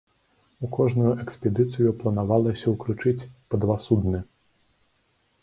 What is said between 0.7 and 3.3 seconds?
кожную экспедыцыю планавалася ўключыць